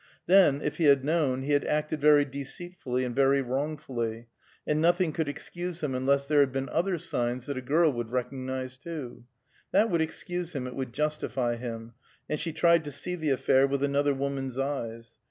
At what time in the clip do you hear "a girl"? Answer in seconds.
7.55-7.93